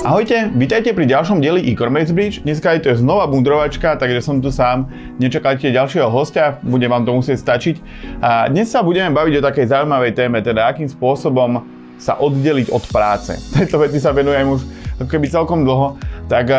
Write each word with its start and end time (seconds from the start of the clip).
Ahojte, 0.00 0.50
vítajte 0.58 0.90
pri 0.90 1.06
ďalšom 1.06 1.38
dieli 1.38 1.62
e-commerce 1.70 2.10
bridge. 2.10 2.42
Dneska 2.42 2.74
je 2.74 2.82
to 2.82 2.98
znova 2.98 3.30
bundrovačka, 3.30 3.94
takže 3.94 4.18
som 4.18 4.42
tu 4.42 4.50
sám. 4.50 4.90
Nečakajte 5.22 5.70
ďalšieho 5.70 6.10
hostia, 6.10 6.58
bude 6.66 6.88
vám 6.90 7.06
to 7.06 7.14
musieť 7.14 7.38
stačiť. 7.38 7.76
A 8.18 8.50
dnes 8.50 8.66
sa 8.74 8.82
budeme 8.82 9.14
baviť 9.14 9.38
o 9.38 9.46
takej 9.46 9.70
zaujímavej 9.70 10.12
téme, 10.18 10.42
teda 10.42 10.66
akým 10.66 10.90
spôsobom 10.90 11.62
sa 12.00 12.18
oddeliť 12.18 12.74
od 12.74 12.82
práce. 12.90 13.38
Tejto 13.54 13.78
veci 13.78 14.02
sa 14.02 14.10
venujem 14.10 14.50
už 14.50 14.60
ako 14.98 15.08
keby 15.14 15.30
celkom 15.30 15.62
dlho, 15.62 15.94
tak 16.26 16.50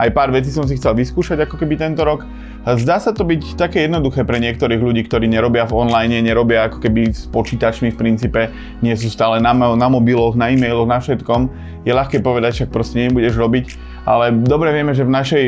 aj 0.00 0.08
pár 0.16 0.32
vecí 0.32 0.48
som 0.48 0.64
si 0.64 0.80
chcel 0.80 0.96
vyskúšať 0.96 1.44
ako 1.44 1.60
keby 1.60 1.76
tento 1.76 2.00
rok. 2.00 2.24
Zdá 2.66 2.98
sa 2.98 3.14
to 3.14 3.22
byť 3.22 3.54
také 3.54 3.86
jednoduché 3.86 4.26
pre 4.26 4.42
niektorých 4.42 4.82
ľudí, 4.82 5.06
ktorí 5.06 5.30
nerobia 5.30 5.70
v 5.70 5.86
online, 5.86 6.18
nerobia 6.18 6.66
ako 6.66 6.82
keby 6.82 7.14
s 7.14 7.30
počítačmi 7.30 7.94
v 7.94 8.00
princípe, 8.02 8.50
nie 8.82 8.90
sú 8.98 9.06
stále 9.06 9.38
na, 9.38 9.54
na 9.54 9.86
mobiloch, 9.86 10.34
na 10.34 10.50
e-mailoch, 10.50 10.90
na 10.90 10.98
všetkom. 10.98 11.46
Je 11.86 11.94
ľahké 11.94 12.26
povedať, 12.26 12.58
však 12.58 12.74
proste 12.74 13.06
nebudeš 13.06 13.38
robiť, 13.38 13.78
ale 14.02 14.34
dobre 14.34 14.74
vieme, 14.74 14.98
že 14.98 15.06
v 15.06 15.14
našej 15.14 15.44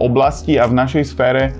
oblasti 0.00 0.56
a 0.56 0.64
v 0.64 0.72
našej 0.72 1.04
sfére 1.04 1.52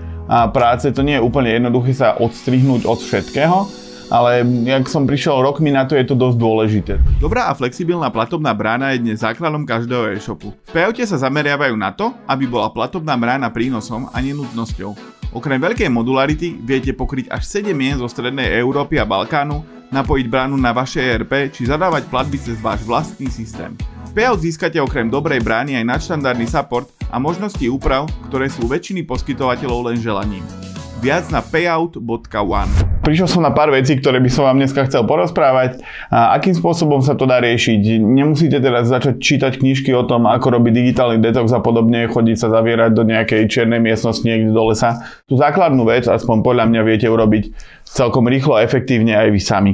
práce 0.56 0.88
to 0.88 1.04
nie 1.04 1.20
je 1.20 1.24
úplne 1.24 1.52
jednoduché 1.52 1.92
sa 1.92 2.16
odstrihnúť 2.16 2.88
od 2.88 2.96
všetkého, 3.04 3.68
ale 4.08 4.44
jak 4.64 4.88
som 4.88 5.04
prišiel 5.04 5.44
rokmi 5.44 5.68
na 5.68 5.84
to, 5.84 5.96
je 5.96 6.04
to 6.04 6.16
dosť 6.16 6.36
dôležité. 6.40 6.94
Dobrá 7.20 7.52
a 7.52 7.56
flexibilná 7.56 8.08
platobná 8.08 8.56
brána 8.56 8.96
je 8.96 9.04
dnes 9.04 9.20
základom 9.20 9.68
každého 9.68 10.16
e-shopu. 10.16 10.52
V 10.52 10.72
Payoute 10.72 11.04
sa 11.04 11.20
zameriavajú 11.20 11.76
na 11.76 11.92
to, 11.92 12.12
aby 12.24 12.48
bola 12.48 12.72
platobná 12.72 13.14
brána 13.20 13.52
prínosom 13.52 14.08
a 14.08 14.16
nenutnosťou. 14.20 14.96
Okrem 15.36 15.60
veľkej 15.60 15.92
modularity 15.92 16.56
viete 16.56 16.96
pokryť 16.96 17.28
až 17.28 17.60
7 17.60 17.76
mien 17.76 18.00
zo 18.00 18.08
strednej 18.08 18.48
Európy 18.56 18.96
a 18.96 19.04
Balkánu, 19.04 19.60
napojiť 19.92 20.26
bránu 20.28 20.56
na 20.56 20.72
vaše 20.72 21.04
ERP 21.04 21.52
či 21.52 21.68
zadávať 21.68 22.08
platby 22.08 22.40
cez 22.40 22.56
váš 22.60 22.80
vlastný 22.88 23.28
systém. 23.28 23.76
V 24.08 24.16
Payout 24.16 24.40
získate 24.40 24.80
okrem 24.80 25.12
dobrej 25.12 25.44
brány 25.44 25.76
aj 25.76 25.84
nadštandardný 25.84 26.48
support 26.48 26.88
a 27.12 27.20
možnosti 27.20 27.64
úprav, 27.68 28.08
ktoré 28.32 28.48
sú 28.48 28.64
väčšiny 28.64 29.04
poskytovateľov 29.04 29.92
len 29.92 30.00
želaním 30.00 30.44
viac 30.98 31.30
na 31.30 31.38
payout.one. 31.38 32.72
Prišiel 33.06 33.30
som 33.30 33.46
na 33.46 33.54
pár 33.54 33.70
vecí, 33.70 33.94
ktoré 33.96 34.18
by 34.18 34.28
som 34.28 34.44
vám 34.50 34.58
dneska 34.58 34.84
chcel 34.90 35.06
porozprávať. 35.06 35.80
A 36.10 36.34
akým 36.34 36.52
spôsobom 36.52 37.00
sa 37.00 37.14
to 37.14 37.24
dá 37.24 37.38
riešiť? 37.38 38.02
Nemusíte 38.02 38.58
teraz 38.58 38.90
začať 38.90 39.22
čítať 39.22 39.62
knižky 39.62 39.94
o 39.94 40.04
tom, 40.04 40.26
ako 40.26 40.58
robiť 40.58 40.72
digitálny 40.74 41.22
detox 41.22 41.54
a 41.54 41.62
podobne, 41.62 42.10
chodiť 42.10 42.36
sa 42.36 42.48
zavierať 42.50 42.90
do 42.92 43.06
nejakej 43.06 43.46
čiernej 43.46 43.78
miestnosti 43.78 44.26
niekde 44.26 44.50
do 44.50 44.62
lesa. 44.68 45.06
Tú 45.30 45.38
základnú 45.38 45.86
vec, 45.86 46.10
aspoň 46.10 46.42
podľa 46.42 46.64
mňa 46.68 46.80
viete 46.82 47.06
urobiť 47.06 47.54
celkom 47.86 48.26
rýchlo 48.26 48.58
a 48.58 48.66
efektívne 48.66 49.14
aj 49.14 49.28
vy 49.30 49.40
sami. 49.40 49.72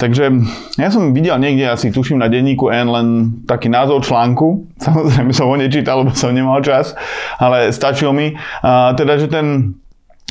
Takže 0.00 0.32
ja 0.80 0.88
som 0.88 1.12
videl 1.12 1.36
niekde, 1.36 1.68
asi 1.68 1.92
tuším 1.92 2.24
na 2.24 2.32
denníku 2.32 2.72
N 2.72 2.88
len 2.88 3.06
taký 3.44 3.68
názov 3.68 4.08
článku. 4.08 4.64
Samozrejme 4.86 5.32
som 5.32 5.52
ho 5.52 5.56
nečítal, 5.60 6.00
lebo 6.00 6.16
som 6.16 6.32
nemal 6.32 6.64
čas, 6.64 6.96
ale 7.36 7.68
stačil 7.72 8.12
mi. 8.16 8.32
A 8.64 8.96
teda, 8.96 9.20
že 9.20 9.28
ten 9.28 9.76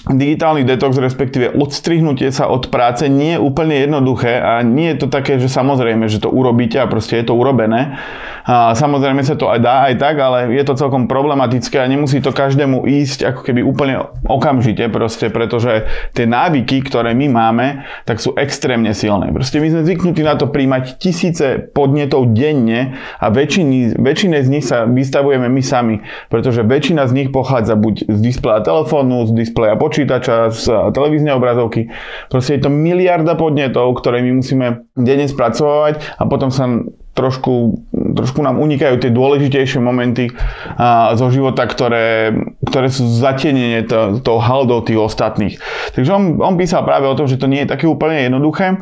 digitálny 0.09 0.65
detox, 0.65 0.97
respektíve 0.97 1.53
odstrihnutie 1.53 2.33
sa 2.33 2.49
od 2.49 2.73
práce 2.73 3.05
nie 3.05 3.37
je 3.37 3.43
úplne 3.43 3.77
jednoduché 3.77 4.41
a 4.41 4.65
nie 4.65 4.89
je 4.95 5.05
to 5.05 5.07
také, 5.13 5.37
že 5.37 5.45
samozrejme, 5.45 6.09
že 6.09 6.17
to 6.17 6.33
urobíte 6.33 6.81
a 6.81 6.89
proste 6.89 7.21
je 7.21 7.29
to 7.29 7.37
urobené. 7.37 8.01
A 8.49 8.73
samozrejme 8.73 9.21
sa 9.21 9.37
to 9.37 9.45
aj 9.53 9.61
dá 9.61 9.85
aj 9.85 10.01
tak, 10.01 10.17
ale 10.17 10.49
je 10.57 10.65
to 10.65 10.73
celkom 10.73 11.05
problematické 11.05 11.77
a 11.77 11.85
nemusí 11.85 12.17
to 12.17 12.33
každému 12.33 12.81
ísť 12.81 13.29
ako 13.29 13.45
keby 13.45 13.61
úplne 13.61 14.09
okamžite 14.25 14.89
proste, 14.89 15.29
pretože 15.29 15.85
tie 16.17 16.25
návyky, 16.25 16.81
ktoré 16.81 17.13
my 17.13 17.29
máme, 17.29 17.85
tak 18.09 18.17
sú 18.17 18.33
extrémne 18.33 18.89
silné. 18.97 19.29
Proste 19.29 19.61
my 19.61 19.69
sme 19.69 19.85
zvyknutí 19.85 20.25
na 20.25 20.33
to 20.33 20.49
príjmať 20.49 20.97
tisíce 20.97 21.69
podnetov 21.77 22.33
denne 22.33 22.97
a 23.21 23.29
väčšiny, 23.29 24.01
väčšine 24.01 24.41
z 24.41 24.49
nich 24.49 24.65
sa 24.65 24.89
vystavujeme 24.89 25.45
my 25.45 25.61
sami, 25.61 26.01
pretože 26.33 26.65
väčšina 26.65 27.05
z 27.05 27.13
nich 27.13 27.29
pochádza 27.29 27.77
buď 27.77 28.09
z 28.09 28.17
displeja 28.17 28.65
telefónu, 28.65 29.29
z 29.29 29.45
displeja 29.45 29.77
počítača, 29.77 30.49
z 30.49 30.65
televíznej 30.97 31.37
obrazovky. 31.37 31.93
Proste 32.33 32.57
je 32.57 32.65
to 32.65 32.73
miliarda 32.73 33.37
podnetov, 33.37 33.93
ktoré 34.01 34.25
my 34.25 34.41
musíme 34.41 34.89
denne 34.97 35.29
spracovať 35.29 36.17
a 36.17 36.25
potom 36.25 36.49
sa 36.49 36.65
trošku, 37.13 37.83
trošku 37.91 38.39
nám 38.39 38.61
unikajú 38.61 39.01
tie 39.01 39.11
dôležitejšie 39.11 39.79
momenty 39.83 40.31
a, 40.77 41.13
zo 41.19 41.27
života, 41.33 41.67
ktoré, 41.67 42.31
ktoré 42.63 42.87
sú 42.87 43.07
zatenenie 43.07 43.83
to, 43.85 44.23
toho 44.23 44.39
haldou 44.39 44.81
tých 44.85 44.99
ostatných. 44.99 45.55
Takže 45.93 46.09
on, 46.13 46.23
on 46.39 46.55
písal 46.55 46.87
práve 46.87 47.09
o 47.09 47.17
tom, 47.17 47.27
že 47.27 47.39
to 47.39 47.49
nie 47.49 47.65
je 47.65 47.71
také 47.75 47.85
úplne 47.89 48.23
jednoduché 48.23 48.79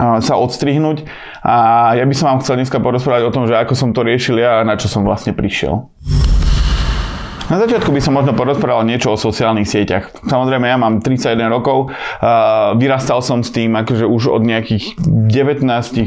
sa 0.00 0.40
odstrihnúť 0.40 1.04
a 1.44 1.56
ja 2.00 2.04
by 2.08 2.14
som 2.16 2.32
vám 2.32 2.40
chcel 2.40 2.56
dneska 2.56 2.80
porozprávať 2.80 3.28
o 3.28 3.34
tom, 3.34 3.44
že 3.44 3.60
ako 3.60 3.76
som 3.76 3.92
to 3.92 4.00
riešil 4.00 4.40
ja 4.40 4.64
a 4.64 4.66
na 4.66 4.80
čo 4.80 4.88
som 4.88 5.04
vlastne 5.04 5.36
prišiel. 5.36 5.84
Na 7.50 7.58
začiatku 7.58 7.90
by 7.92 8.00
som 8.00 8.14
možno 8.16 8.32
porozprával 8.32 8.86
niečo 8.86 9.12
o 9.12 9.20
sociálnych 9.20 9.68
sieťach. 9.68 10.14
Samozrejme, 10.24 10.66
ja 10.66 10.78
mám 10.80 11.04
31 11.04 11.52
rokov, 11.52 11.90
vyrastal 12.80 13.20
som 13.20 13.44
s 13.44 13.52
tým 13.52 13.76
akože 13.76 14.08
už 14.08 14.30
od 14.30 14.42
nejakých 14.46 14.96
19 14.96 15.66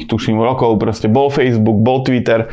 tuším 0.09 0.41
rokov, 0.41 0.79
proste 0.81 1.05
bol 1.05 1.29
Facebook, 1.29 1.85
bol 1.85 2.01
Twitter, 2.01 2.49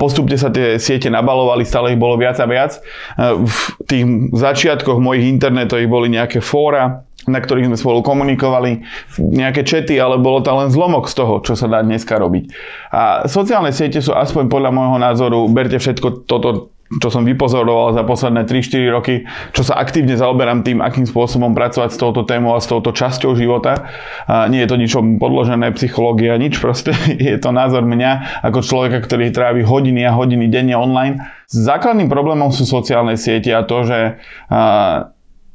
postupne 0.00 0.40
sa 0.40 0.48
tie 0.48 0.80
siete 0.80 1.12
nabalovali, 1.12 1.66
stále 1.66 1.92
ich 1.92 2.00
bolo 2.00 2.16
viac 2.16 2.40
a 2.40 2.46
viac. 2.48 2.80
V 3.20 3.58
tých 3.84 4.04
začiatkoch 4.32 4.96
mojich 4.96 5.28
internetových 5.28 5.90
boli 5.92 6.08
nejaké 6.08 6.40
fóra, 6.40 7.04
na 7.22 7.38
ktorých 7.38 7.70
sme 7.70 7.78
spolu 7.78 8.02
komunikovali, 8.02 8.82
nejaké 9.20 9.62
čety, 9.62 9.94
ale 10.00 10.18
bolo 10.18 10.42
to 10.42 10.50
len 10.50 10.74
zlomok 10.74 11.06
z 11.06 11.14
toho, 11.22 11.38
čo 11.44 11.54
sa 11.54 11.70
dá 11.70 11.78
dneska 11.78 12.18
robiť. 12.18 12.50
A 12.90 13.30
sociálne 13.30 13.70
siete 13.70 14.02
sú 14.02 14.10
aspoň 14.10 14.50
podľa 14.50 14.74
môjho 14.74 14.98
názoru, 14.98 15.46
berte 15.46 15.78
všetko 15.78 16.26
toto 16.26 16.71
čo 17.00 17.08
som 17.08 17.24
vypozoroval 17.24 17.96
za 17.96 18.02
posledné 18.04 18.44
3-4 18.44 18.92
roky, 18.92 19.14
čo 19.56 19.62
sa 19.64 19.80
aktívne 19.80 20.18
zaoberám 20.18 20.66
tým, 20.66 20.84
akým 20.84 21.08
spôsobom 21.08 21.56
pracovať 21.56 21.96
s 21.96 22.00
touto 22.00 22.26
témou 22.28 22.52
a 22.52 22.60
s 22.60 22.68
touto 22.68 22.92
časťou 22.92 23.32
života. 23.38 23.88
A 24.28 24.50
nie 24.52 24.60
je 24.60 24.68
to 24.68 24.76
ničom 24.76 25.16
podložené, 25.16 25.72
psychológia, 25.78 26.36
nič 26.36 26.60
proste. 26.64 26.92
Je 27.16 27.38
to 27.40 27.54
názor 27.54 27.86
mňa 27.86 28.42
ako 28.44 28.60
človeka, 28.60 29.00
ktorý 29.04 29.32
trávi 29.32 29.62
hodiny 29.64 30.04
a 30.04 30.12
hodiny 30.12 30.50
denne 30.52 30.76
online. 30.76 31.22
Základným 31.52 32.08
problémom 32.08 32.48
sú 32.48 32.64
sociálne 32.64 33.16
siete 33.20 33.52
a 33.52 33.64
to, 33.64 33.84
že 33.84 33.98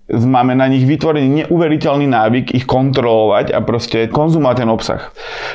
máme 0.07 0.55
na 0.55 0.71
nich 0.71 0.87
vytvorený 0.87 1.43
neuveriteľný 1.43 2.07
návyk 2.07 2.55
ich 2.55 2.63
kontrolovať 2.63 3.51
a 3.51 3.59
proste 3.59 4.07
konzumovať 4.07 4.55
ten 4.63 4.69
obsah. 4.71 5.01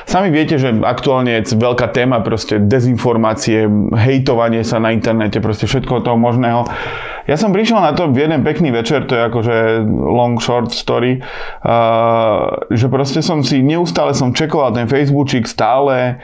Sami 0.04 0.28
viete, 0.28 0.60
že 0.60 0.76
aktuálne 0.84 1.40
je 1.40 1.56
veľká 1.56 1.88
téma 1.88 2.20
proste 2.20 2.60
dezinformácie, 2.60 3.64
hejtovanie 3.96 4.60
sa 4.60 4.76
na 4.76 4.92
internete, 4.92 5.40
proste 5.40 5.64
všetko 5.64 6.04
toho 6.04 6.20
možného. 6.20 6.68
Ja 7.24 7.38
som 7.38 7.54
prišiel 7.54 7.78
na 7.78 7.94
to 7.94 8.10
v 8.10 8.28
jeden 8.28 8.42
pekný 8.42 8.74
večer, 8.74 9.06
to 9.06 9.14
je 9.14 9.22
akože 9.30 9.56
long 9.88 10.42
short 10.42 10.74
story, 10.74 11.22
uh, 11.22 12.66
že 12.68 12.90
proste 12.90 13.22
som 13.22 13.46
si, 13.46 13.62
neustále 13.62 14.12
som 14.12 14.34
čekoval 14.34 14.74
ten 14.74 14.90
Facebookčík 14.90 15.46
stále, 15.46 16.18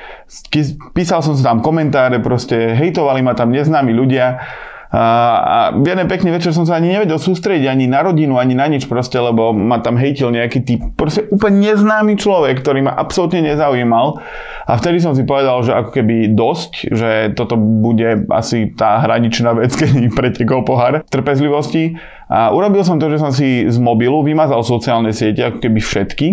písal 0.93 1.23
som 1.23 1.39
si 1.39 1.41
tam 1.47 1.63
komentáre, 1.63 2.19
proste 2.19 2.75
hejtovali 2.75 3.23
ma 3.23 3.39
tam 3.39 3.55
neznámi 3.55 3.95
ľudia 3.95 4.43
a 4.89 5.77
v 5.77 5.85
jeden 5.85 6.09
pekný 6.09 6.33
večer 6.33 6.57
som 6.57 6.65
sa 6.65 6.81
ani 6.81 6.97
nevedel 6.97 7.21
sústrediť 7.21 7.69
ani 7.69 7.85
na 7.85 8.01
rodinu, 8.01 8.41
ani 8.41 8.57
na 8.57 8.65
nič 8.73 8.89
proste, 8.89 9.21
lebo 9.21 9.53
ma 9.53 9.85
tam 9.85 10.01
hejtil 10.01 10.33
nejaký 10.33 10.65
typ, 10.65 10.81
proste 10.97 11.29
úplne 11.29 11.61
neznámy 11.61 12.17
človek, 12.17 12.65
ktorý 12.65 12.89
ma 12.89 12.97
absolútne 12.97 13.45
nezaujímal. 13.45 14.17
A 14.65 14.73
vtedy 14.81 15.05
som 15.05 15.13
si 15.13 15.29
povedal, 15.29 15.61
že 15.61 15.77
ako 15.77 15.93
keby 15.93 16.33
dosť, 16.33 16.73
že 16.89 17.11
toto 17.37 17.61
bude 17.61 18.25
asi 18.33 18.73
tá 18.73 19.05
hraničná 19.05 19.53
vec, 19.53 19.77
keď 19.81 20.09
pretekol 20.17 20.65
pohár 20.65 21.05
trpezlivosti. 21.05 22.01
A 22.29 22.53
urobil 22.53 22.85
som 22.85 23.01
to, 23.01 23.09
že 23.09 23.17
som 23.17 23.33
si 23.33 23.65
z 23.65 23.81
mobilu 23.81 24.21
vymazal 24.21 24.61
sociálne 24.61 25.17
siete, 25.17 25.41
ako 25.41 25.65
keby 25.65 25.81
všetky 25.81 26.29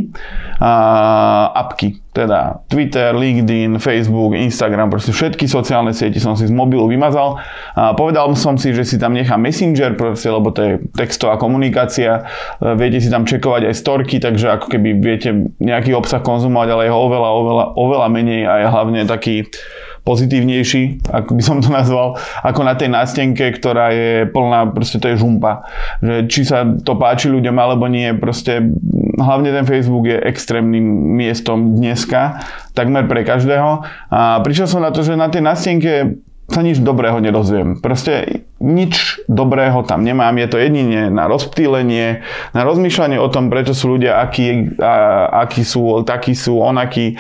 a, 0.60 0.72
apky, 1.56 2.04
teda 2.12 2.64
Twitter, 2.68 3.16
LinkedIn, 3.16 3.80
Facebook, 3.80 4.36
Instagram, 4.36 4.92
proste 4.92 5.16
všetky 5.16 5.48
sociálne 5.48 5.96
siete 5.96 6.20
som 6.20 6.36
si 6.36 6.48
z 6.48 6.54
mobilu 6.54 6.92
vymazal. 6.92 7.40
A 7.80 7.96
povedal 7.96 8.28
som 8.36 8.60
si, 8.60 8.76
že 8.76 8.84
si 8.84 9.00
tam 9.00 9.16
nechám 9.16 9.40
Messenger, 9.40 9.96
proste, 9.96 10.28
lebo 10.28 10.52
to 10.52 10.62
je 10.64 10.74
textová 11.00 11.40
komunikácia, 11.40 12.28
e, 12.60 12.76
viete 12.76 13.00
si 13.00 13.08
tam 13.08 13.24
čekovať 13.24 13.72
aj 13.72 13.76
storky, 13.80 14.20
takže 14.20 14.52
ako 14.60 14.68
keby 14.76 15.00
viete 15.00 15.32
nejaký 15.64 15.96
obsah 15.96 16.20
konzumovať, 16.20 16.68
ale 16.76 16.82
je 16.88 16.92
ho 16.92 17.00
oveľa, 17.00 17.30
oveľa, 17.32 17.66
oveľa 17.80 18.08
menej 18.12 18.42
a 18.44 18.54
je 18.60 18.68
hlavne 18.68 19.02
taký 19.08 19.48
pozitívnejší, 20.06 21.10
ako 21.10 21.34
by 21.34 21.42
som 21.42 21.58
to 21.60 21.74
nazval, 21.74 22.14
ako 22.46 22.62
na 22.62 22.78
tej 22.78 22.94
nástenke, 22.94 23.50
ktorá 23.58 23.90
je 23.90 24.30
plná, 24.30 24.70
proste 24.70 25.02
to 25.02 25.10
je 25.10 25.18
žumpa. 25.18 25.66
Že 26.00 26.16
či 26.30 26.42
sa 26.46 26.62
to 26.64 26.94
páči 26.96 27.28
ľuďom 27.34 27.58
alebo 27.58 27.90
nie, 27.90 28.14
proste 28.14 28.62
hlavne 29.18 29.50
ten 29.50 29.66
Facebook 29.66 30.06
je 30.06 30.22
extrémnym 30.22 30.86
miestom 31.18 31.74
dneska, 31.74 32.46
takmer 32.78 33.10
pre 33.10 33.26
každého. 33.26 33.82
A 34.14 34.40
prišiel 34.46 34.70
som 34.70 34.86
na 34.86 34.94
to, 34.94 35.02
že 35.02 35.18
na 35.18 35.28
tej 35.28 35.42
nástenke 35.42 36.22
sa 36.46 36.62
nič 36.62 36.78
dobrého 36.86 37.18
nedozviem. 37.18 37.82
Proste 37.82 38.45
nič 38.66 39.22
dobrého 39.30 39.86
tam 39.86 40.02
nemám. 40.02 40.34
Je 40.42 40.48
to 40.50 40.58
jedine 40.58 41.14
na 41.14 41.30
rozptýlenie, 41.30 42.26
na 42.58 42.62
rozmýšľanie 42.66 43.22
o 43.22 43.30
tom, 43.30 43.54
prečo 43.54 43.78
sú 43.78 43.96
ľudia 43.96 44.18
akí, 44.26 44.74
a, 44.82 45.30
akí 45.46 45.62
sú, 45.62 46.02
takí 46.02 46.34
sú, 46.34 46.58
onakí, 46.58 47.14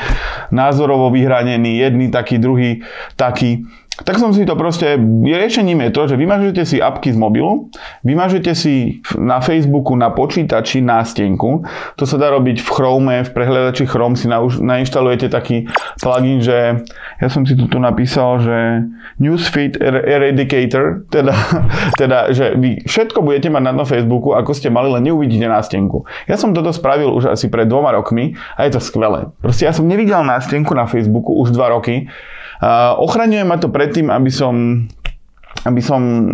názorovo 0.50 1.14
vyhranení, 1.14 1.78
jedný 1.78 2.10
taký, 2.10 2.42
druhý 2.42 2.82
taký 3.14 3.70
tak 4.04 4.20
som 4.20 4.36
si 4.36 4.44
to 4.44 4.60
proste, 4.60 5.00
riešením 5.24 5.88
je 5.88 5.92
to, 5.96 6.02
že 6.12 6.16
vymažete 6.20 6.68
si 6.68 6.84
apky 6.84 7.16
z 7.16 7.18
mobilu, 7.22 7.72
vymažete 8.04 8.52
si 8.52 9.00
na 9.16 9.40
Facebooku, 9.40 9.96
na 9.96 10.12
počítači 10.12 10.84
nástenku, 10.84 11.64
to 11.96 12.04
sa 12.04 12.20
dá 12.20 12.28
robiť 12.36 12.60
v 12.60 12.70
Chrome, 12.76 13.24
v 13.24 13.32
prehľadači 13.32 13.88
Chrome 13.88 14.20
si 14.20 14.28
nainštalujete 14.60 15.32
taký 15.32 15.72
plugin, 16.04 16.44
že 16.44 16.84
ja 17.24 17.28
som 17.32 17.48
si 17.48 17.56
tu, 17.56 17.72
napísal, 17.80 18.44
že 18.44 18.58
Newsfeed 19.24 19.80
Eradicator, 19.80 21.08
teda, 21.08 21.32
teda, 22.02 22.36
že 22.36 22.52
vy 22.60 22.84
všetko 22.84 23.24
budete 23.24 23.48
mať 23.48 23.64
na 23.64 23.88
Facebooku, 23.88 24.36
ako 24.36 24.52
ste 24.52 24.68
mali, 24.68 24.92
len 24.92 25.08
neuvidíte 25.08 25.48
nástenku. 25.48 26.04
Ja 26.28 26.36
som 26.36 26.52
toto 26.52 26.76
spravil 26.76 27.16
už 27.16 27.32
asi 27.32 27.48
pred 27.48 27.72
dvoma 27.72 27.96
rokmi 27.96 28.36
a 28.60 28.68
je 28.68 28.76
to 28.76 28.84
skvelé. 28.84 29.32
Proste 29.40 29.64
ja 29.64 29.72
som 29.72 29.88
nevidel 29.88 30.20
nástenku 30.28 30.76
na 30.76 30.84
Facebooku 30.84 31.32
už 31.40 31.56
dva 31.56 31.72
roky, 31.72 32.12
Ochraňuje 33.00 33.44
ma 33.44 33.60
to 33.60 33.68
predtým, 33.68 34.08
aby 34.08 34.32
som, 34.32 34.88
aby 35.68 35.82
som 35.84 36.32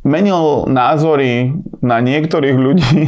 menil 0.00 0.64
názory 0.66 1.52
na 1.84 2.00
niektorých 2.00 2.56
ľudí 2.56 3.06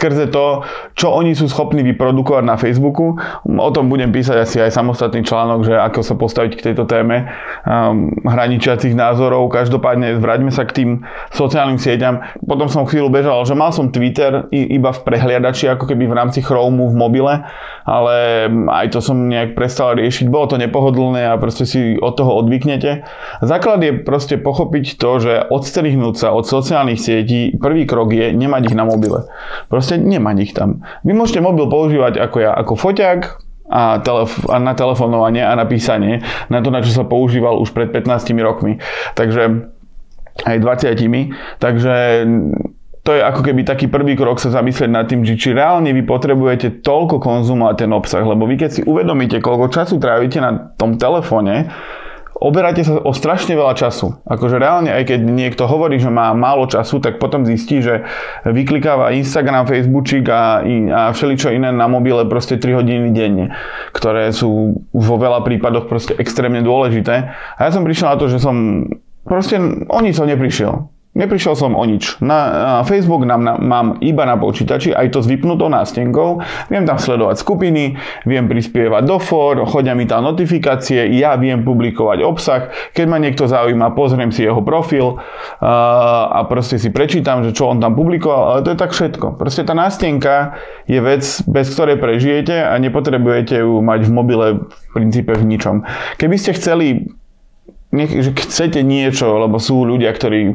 skrze 0.00 0.32
to, 0.32 0.64
čo 0.96 1.12
oni 1.12 1.36
sú 1.36 1.44
schopní 1.44 1.84
vyprodukovať 1.92 2.44
na 2.48 2.56
Facebooku. 2.56 3.20
O 3.44 3.68
tom 3.68 3.92
budem 3.92 4.08
písať 4.08 4.36
asi 4.40 4.56
aj 4.64 4.72
samostatný 4.72 5.20
článok, 5.20 5.68
že 5.68 5.76
ako 5.76 6.00
sa 6.00 6.16
postaviť 6.16 6.56
k 6.56 6.64
tejto 6.72 6.88
téme 6.88 7.28
um, 7.68 8.08
hraničiacich 8.24 8.96
názorov. 8.96 9.52
Každopádne 9.52 10.16
vráťme 10.16 10.48
sa 10.48 10.64
k 10.64 10.72
tým 10.72 10.90
sociálnym 11.36 11.76
sieťam. 11.76 12.24
Potom 12.48 12.72
som 12.72 12.88
chvíľu 12.88 13.12
bežal, 13.12 13.44
že 13.44 13.52
mal 13.52 13.76
som 13.76 13.92
Twitter 13.92 14.48
iba 14.48 14.88
v 14.96 15.00
prehliadači, 15.04 15.68
ako 15.68 15.84
keby 15.84 16.08
v 16.08 16.16
rámci 16.16 16.40
Chrome 16.40 16.80
v 16.88 16.96
mobile, 16.96 17.44
ale 17.84 18.48
aj 18.72 18.96
to 18.96 19.04
som 19.04 19.28
nejak 19.28 19.52
prestal 19.52 19.92
riešiť. 20.00 20.32
Bolo 20.32 20.48
to 20.48 20.56
nepohodlné 20.56 21.28
a 21.28 21.36
proste 21.36 21.68
si 21.68 22.00
od 22.00 22.16
toho 22.16 22.40
odvyknete. 22.40 23.04
Základ 23.44 23.84
je 23.84 23.92
proste 24.00 24.40
pochopiť 24.40 24.96
to, 24.96 25.10
že 25.20 25.32
odstrihnúť 25.52 26.14
sa 26.16 26.32
od 26.32 26.48
sociálnych 26.48 26.96
sietí, 26.96 27.52
prvý 27.60 27.84
krok 27.84 28.16
je 28.16 28.32
nemať 28.32 28.72
ich 28.72 28.78
na 28.78 28.88
mobile. 28.88 29.28
Proste 29.68 30.00
nemať 30.00 30.36
ich 30.40 30.52
tam. 30.56 30.86
Vy 31.04 31.12
môžete 31.12 31.44
mobil 31.44 31.66
používať 31.66 32.22
ako 32.22 32.36
ja, 32.40 32.54
ako 32.56 32.72
foťák, 32.78 33.20
a, 33.70 34.02
telef- 34.02 34.46
a 34.50 34.58
na 34.58 34.74
telefonovanie 34.74 35.46
a 35.46 35.54
na 35.54 35.62
písanie, 35.62 36.26
na 36.50 36.58
to, 36.58 36.74
na 36.74 36.82
čo 36.82 36.90
sa 36.90 37.06
používal 37.06 37.62
už 37.62 37.70
pred 37.70 37.94
15 37.94 38.34
rokmi. 38.42 38.82
Takže 39.14 39.70
aj 40.42 40.56
20. 40.58 41.62
Takže 41.62 41.94
to 43.00 43.10
je 43.16 43.22
ako 43.24 43.40
keby 43.40 43.64
taký 43.64 43.88
prvý 43.88 44.12
krok 44.12 44.42
sa 44.42 44.52
zamyslieť 44.52 44.90
nad 44.90 45.08
tým, 45.08 45.24
že 45.24 45.38
či 45.40 45.56
reálne 45.56 45.88
vy 45.94 46.04
potrebujete 46.04 46.84
toľko 46.84 47.22
konzumovať 47.22 47.74
ten 47.86 47.90
obsah, 47.96 48.24
lebo 48.26 48.44
vy 48.44 48.60
keď 48.60 48.70
si 48.70 48.82
uvedomíte, 48.84 49.40
koľko 49.40 49.72
času 49.72 49.96
trávite 49.96 50.36
na 50.42 50.74
tom 50.76 51.00
telefóne, 51.00 51.72
oberáte 52.40 52.80
sa 52.82 52.96
o 52.98 53.12
strašne 53.12 53.52
veľa 53.52 53.76
času. 53.76 54.16
Akože 54.24 54.56
reálne, 54.56 54.88
aj 54.88 55.12
keď 55.12 55.20
niekto 55.28 55.68
hovorí, 55.68 56.00
že 56.00 56.08
má 56.08 56.32
málo 56.32 56.64
času, 56.64 56.98
tak 56.98 57.20
potom 57.20 57.44
zistí, 57.44 57.84
že 57.84 58.08
vyklikáva 58.48 59.12
Instagram, 59.12 59.68
Facebookčík 59.68 60.24
a, 60.32 60.64
a 60.64 61.02
všeličo 61.12 61.52
iné 61.52 61.68
na 61.70 61.86
mobile 61.86 62.24
proste 62.26 62.56
3 62.56 62.80
hodiny 62.80 63.08
denne, 63.12 63.52
ktoré 63.92 64.32
sú 64.32 64.80
vo 64.90 65.16
veľa 65.20 65.44
prípadoch 65.44 65.86
proste 65.86 66.16
extrémne 66.16 66.64
dôležité. 66.64 67.28
A 67.30 67.60
ja 67.60 67.70
som 67.70 67.84
prišiel 67.84 68.10
na 68.12 68.16
to, 68.16 68.26
že 68.26 68.40
som 68.40 68.88
proste 69.28 69.60
o 69.86 69.98
nič 70.00 70.16
som 70.16 70.26
neprišiel. 70.26 70.99
Neprišiel 71.10 71.58
som 71.58 71.74
o 71.74 71.82
nič. 71.82 72.22
Na, 72.22 72.86
Facebook 72.86 73.26
nám, 73.26 73.42
na, 73.42 73.58
mám 73.58 73.98
iba 73.98 74.22
na 74.22 74.38
počítači, 74.38 74.94
aj 74.94 75.10
to 75.10 75.18
s 75.18 75.26
vypnutou 75.26 75.66
nástenkou. 75.66 76.38
Viem 76.70 76.86
tam 76.86 77.02
sledovať 77.02 77.34
skupiny, 77.34 77.98
viem 78.30 78.46
prispievať 78.46 79.10
do 79.10 79.18
for, 79.18 79.58
chodia 79.66 79.98
mi 79.98 80.06
tam 80.06 80.22
notifikácie, 80.22 81.10
ja 81.18 81.34
viem 81.34 81.66
publikovať 81.66 82.22
obsah. 82.22 82.70
Keď 82.94 83.06
ma 83.10 83.18
niekto 83.18 83.50
zaujíma, 83.50 83.90
pozriem 83.98 84.30
si 84.30 84.46
jeho 84.46 84.62
profil 84.62 85.18
uh, 85.18 85.66
a 86.30 86.46
proste 86.46 86.78
si 86.78 86.94
prečítam, 86.94 87.42
že 87.42 87.58
čo 87.58 87.74
on 87.74 87.82
tam 87.82 87.98
publikoval, 87.98 88.54
ale 88.54 88.58
to 88.62 88.70
je 88.70 88.78
tak 88.78 88.94
všetko. 88.94 89.34
Proste 89.34 89.66
tá 89.66 89.74
nástenka 89.74 90.62
je 90.86 91.02
vec, 91.02 91.26
bez 91.50 91.74
ktorej 91.74 91.98
prežijete 91.98 92.54
a 92.54 92.78
nepotrebujete 92.78 93.66
ju 93.66 93.82
mať 93.82 94.00
v 94.06 94.12
mobile 94.14 94.46
v 94.62 94.90
princípe 94.94 95.34
v 95.34 95.42
ničom. 95.42 95.82
Keby 96.22 96.38
ste 96.38 96.54
chceli 96.54 97.10
nech, 97.90 98.14
že 98.14 98.30
chcete 98.30 98.86
niečo, 98.86 99.26
lebo 99.42 99.58
sú 99.58 99.82
ľudia, 99.82 100.14
ktorí 100.14 100.54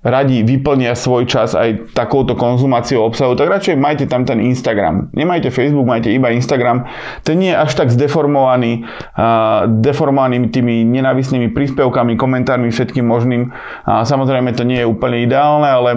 radi 0.00 0.40
vyplnia 0.40 0.96
svoj 0.96 1.28
čas 1.28 1.52
aj 1.52 1.92
takouto 1.92 2.32
konzumáciou 2.32 3.04
obsahu, 3.04 3.36
tak 3.36 3.52
radšej 3.52 3.76
majte 3.76 4.08
tam 4.08 4.24
ten 4.24 4.40
Instagram. 4.40 5.12
Nemajte 5.12 5.52
Facebook, 5.52 5.84
majte 5.84 6.08
iba 6.08 6.32
Instagram. 6.32 6.88
Ten 7.20 7.36
nie 7.44 7.52
je 7.52 7.60
až 7.60 7.76
tak 7.76 7.92
zdeformovaný, 7.92 8.88
uh, 8.88 9.68
deformovaný 9.68 10.48
tými 10.48 10.88
nenávisnými 10.88 11.52
príspevkami, 11.52 12.16
komentármi, 12.16 12.72
všetkým 12.72 13.04
možným. 13.04 13.52
A 13.84 14.08
samozrejme 14.08 14.56
to 14.56 14.64
nie 14.64 14.80
je 14.80 14.88
úplne 14.88 15.20
ideálne, 15.20 15.68
ale 15.68 15.90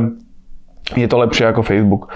je 1.00 1.08
to 1.08 1.16
lepšie 1.16 1.48
ako 1.48 1.64
Facebook. 1.64 2.12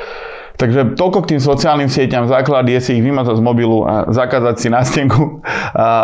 Takže 0.57 0.97
toľko 0.97 1.23
k 1.23 1.37
tým 1.37 1.41
sociálnym 1.41 1.85
sieťam. 1.85 2.25
Základ 2.25 2.65
je 2.65 2.81
si 2.81 2.97
ich 2.97 3.05
vymazať 3.05 3.37
z 3.37 3.45
mobilu 3.45 3.85
a 3.85 4.09
zakázať 4.09 4.55
si 4.57 4.67
nástenku 4.73 5.45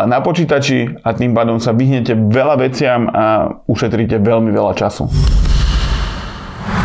na 0.06 0.22
počítači 0.22 0.94
a 1.02 1.18
tým 1.18 1.34
pádom 1.34 1.58
sa 1.58 1.74
vyhnete 1.74 2.14
veľa 2.14 2.62
veciam 2.62 3.10
a 3.10 3.50
ušetríte 3.66 4.22
veľmi 4.22 4.54
veľa 4.54 4.78
času. 4.78 5.10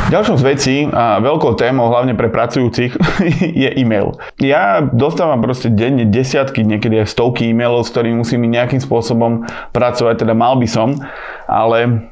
Ďalšou 0.08 0.40
z 0.40 0.44
vecí 0.48 0.76
a 0.88 1.20
veľkou 1.20 1.60
témou, 1.60 1.92
hlavne 1.92 2.16
pre 2.16 2.32
pracujúcich, 2.32 2.96
je 3.60 3.68
e-mail. 3.76 4.16
Ja 4.40 4.80
dostávam 4.80 5.44
proste 5.44 5.68
denne 5.68 6.08
desiatky, 6.08 6.64
niekedy 6.64 7.04
aj 7.04 7.12
stovky 7.12 7.52
e-mailov, 7.52 7.84
s 7.84 7.92
ktorými 7.92 8.24
musím 8.24 8.48
nejakým 8.48 8.80
spôsobom 8.80 9.44
pracovať, 9.76 10.24
teda 10.24 10.32
mal 10.32 10.56
by 10.56 10.64
som, 10.64 10.96
ale 11.44 12.08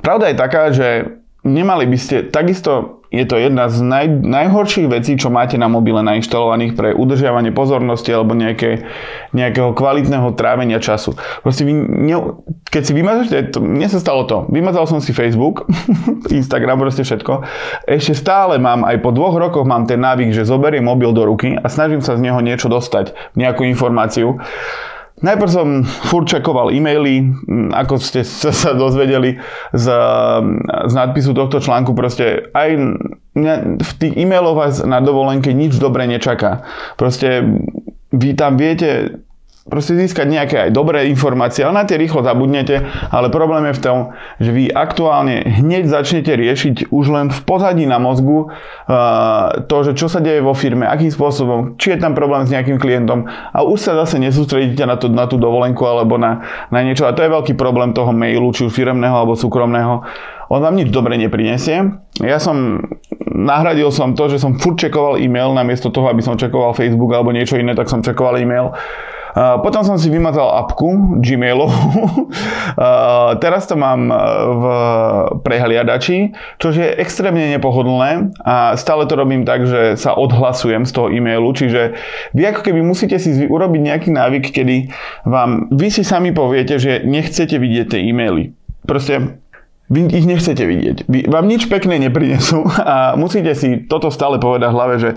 pravda 0.00 0.32
je 0.32 0.36
taká, 0.40 0.72
že 0.72 1.20
nemali 1.44 1.84
by 1.84 1.98
ste, 2.00 2.16
takisto 2.32 3.03
je 3.14 3.24
to 3.30 3.38
jedna 3.38 3.70
z 3.70 3.78
naj, 3.80 4.06
najhorších 4.26 4.90
vecí, 4.90 5.14
čo 5.14 5.30
máte 5.30 5.54
na 5.54 5.70
mobile 5.70 6.02
nainštalovaných 6.02 6.72
pre 6.74 6.88
udržiavanie 6.90 7.54
pozornosti 7.54 8.10
alebo 8.10 8.34
nejaké, 8.34 8.84
nejakého 9.30 9.70
kvalitného 9.72 10.34
trávenia 10.34 10.82
času. 10.82 11.14
Proste 11.46 11.62
vy, 11.62 11.72
ne, 11.74 12.16
keď 12.68 12.82
si 12.82 12.92
vymazate, 12.92 13.36
to, 13.54 13.62
mne 13.62 13.86
sa 13.86 14.02
stalo 14.02 14.26
to, 14.26 14.50
vymazal 14.50 14.90
som 14.90 14.98
si 14.98 15.14
Facebook, 15.14 15.70
Instagram, 16.34 16.82
proste 16.82 17.06
všetko. 17.06 17.46
Ešte 17.86 18.18
stále 18.18 18.58
mám, 18.58 18.82
aj 18.82 18.98
po 18.98 19.14
dvoch 19.14 19.38
rokoch 19.38 19.64
mám 19.64 19.86
ten 19.86 20.02
návyk, 20.02 20.34
že 20.34 20.48
zoberiem 20.48 20.82
mobil 20.82 21.14
do 21.14 21.22
ruky 21.22 21.54
a 21.54 21.66
snažím 21.70 22.02
sa 22.02 22.18
z 22.18 22.26
neho 22.26 22.42
niečo 22.42 22.66
dostať, 22.66 23.14
nejakú 23.38 23.62
informáciu. 23.64 24.42
Najprv 25.14 25.50
som 25.50 25.68
furt 25.86 26.26
e-maily, 26.74 27.30
ako 27.70 28.02
ste 28.02 28.26
sa 28.26 28.74
dozvedeli 28.74 29.38
z, 29.70 29.86
z 30.90 30.92
nadpisu 30.92 31.30
tohto 31.38 31.62
článku, 31.62 31.94
proste 31.94 32.50
aj 32.50 32.70
v 33.78 33.90
tých 34.02 34.14
e-mailoch 34.18 34.58
vás 34.58 34.74
na 34.82 34.98
dovolenke 34.98 35.54
nič 35.54 35.78
dobre 35.78 36.10
nečaká. 36.10 36.66
Proste 36.98 37.46
vy 38.10 38.34
tam 38.34 38.58
viete 38.58 39.22
proste 39.64 39.96
získať 39.96 40.28
nejaké 40.28 40.56
aj 40.68 40.70
dobré 40.76 41.08
informácie, 41.08 41.64
ale 41.64 41.80
na 41.80 41.84
tie 41.88 41.96
rýchlo 41.96 42.20
zabudnete, 42.20 42.84
ale 43.08 43.32
problém 43.32 43.72
je 43.72 43.80
v 43.80 43.82
tom, 43.82 43.98
že 44.36 44.50
vy 44.52 44.68
aktuálne 44.68 45.40
hneď 45.40 45.88
začnete 45.88 46.36
riešiť 46.36 46.92
už 46.92 47.04
len 47.08 47.26
v 47.32 47.40
pozadí 47.48 47.88
na 47.88 47.96
mozgu 47.96 48.52
uh, 48.52 49.64
to, 49.64 49.76
že 49.88 49.96
čo 49.96 50.12
sa 50.12 50.20
deje 50.20 50.44
vo 50.44 50.52
firme, 50.52 50.84
akým 50.84 51.08
spôsobom, 51.08 51.80
či 51.80 51.96
je 51.96 51.98
tam 52.04 52.12
problém 52.12 52.44
s 52.44 52.52
nejakým 52.52 52.76
klientom 52.76 53.24
a 53.24 53.64
už 53.64 53.80
sa 53.80 53.96
zase 54.04 54.20
nesústredíte 54.20 54.84
na, 54.84 55.00
to, 55.00 55.08
na 55.08 55.24
tú 55.24 55.40
dovolenku 55.40 55.80
alebo 55.88 56.20
na, 56.20 56.44
na 56.68 56.84
niečo 56.84 57.08
a 57.08 57.16
to 57.16 57.24
je 57.24 57.32
veľký 57.32 57.56
problém 57.56 57.96
toho 57.96 58.12
mailu, 58.12 58.52
či 58.52 58.68
už 58.68 58.72
firemného 58.76 59.16
alebo 59.16 59.32
súkromného. 59.32 60.04
On 60.52 60.60
vám 60.60 60.76
nič 60.76 60.92
dobre 60.92 61.16
neprinesie. 61.16 61.88
Ja 62.20 62.36
som 62.36 62.84
nahradil 63.32 63.88
som 63.88 64.12
to, 64.12 64.28
že 64.28 64.36
som 64.36 64.60
furt 64.60 64.76
čekoval 64.76 65.16
e-mail 65.24 65.56
namiesto 65.56 65.88
toho, 65.88 66.12
aby 66.12 66.20
som 66.20 66.36
čekoval 66.36 66.76
Facebook 66.76 67.16
alebo 67.16 67.32
niečo 67.32 67.56
iné, 67.56 67.72
tak 67.72 67.88
som 67.88 68.04
čekoval 68.04 68.36
e-mail 68.44 68.76
potom 69.34 69.82
som 69.82 69.98
si 69.98 70.06
vymazal 70.14 70.46
apku 70.62 71.18
Gmailu. 71.18 71.66
Teraz 73.42 73.66
to 73.66 73.74
mám 73.74 74.06
e, 74.06 74.14
v 74.54 74.64
prehliadači, 75.42 76.30
čo 76.62 76.70
je 76.70 76.94
extrémne 77.02 77.42
nepohodlné 77.58 78.30
a 78.46 78.78
stále 78.78 79.10
to 79.10 79.18
robím 79.18 79.42
tak, 79.42 79.66
že 79.66 79.98
sa 79.98 80.14
odhlasujem 80.14 80.86
z 80.86 80.92
toho 80.94 81.10
e-mailu, 81.10 81.50
čiže 81.50 81.98
vy 82.30 82.42
ako 82.54 82.60
keby 82.70 82.80
musíte 82.86 83.18
si 83.18 83.34
urobiť 83.50 83.80
nejaký 83.82 84.10
návyk, 84.14 84.54
kedy 84.54 84.94
vám 85.26 85.66
vy 85.74 85.90
si 85.90 86.06
sami 86.06 86.30
poviete, 86.30 86.78
že 86.78 87.02
nechcete 87.02 87.58
vidieť 87.58 87.86
tie 87.90 88.00
e-maily. 88.06 88.54
Proste 88.86 89.42
vy 89.92 90.08
ich 90.08 90.24
nechcete 90.24 90.64
vidieť. 90.64 90.96
Vy, 91.04 91.28
vám 91.28 91.44
nič 91.44 91.68
pekné 91.68 92.00
neprinesú 92.00 92.64
a 92.80 93.18
musíte 93.20 93.52
si 93.52 93.84
toto 93.84 94.08
stále 94.08 94.40
povedať 94.40 94.70
v 94.70 94.76
hlave, 94.76 94.94
že, 94.96 95.10